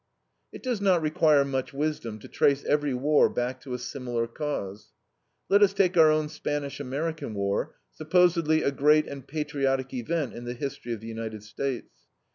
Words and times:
It 0.51 0.63
does 0.63 0.81
not 0.81 0.99
require 1.03 1.45
much 1.45 1.73
wisdom 1.75 2.17
to 2.21 2.27
trace 2.27 2.65
every 2.65 2.95
war 2.95 3.29
back 3.29 3.61
to 3.61 3.75
a 3.75 3.77
similar 3.77 4.25
cause. 4.25 4.93
Let 5.47 5.61
us 5.61 5.75
take 5.75 5.95
our 5.95 6.09
own 6.09 6.27
Spanish 6.27 6.79
American 6.79 7.35
war, 7.35 7.75
supposedly 7.91 8.63
a 8.63 8.71
great 8.71 9.05
and 9.05 9.27
patriotic 9.27 9.93
event 9.93 10.33
in 10.33 10.45
the 10.45 10.55
history 10.55 10.93
of 10.93 11.01
the 11.01 11.07
United 11.07 11.43
States. 11.43 11.91